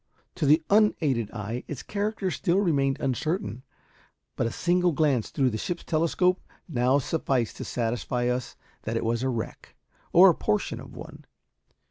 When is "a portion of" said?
10.31-10.95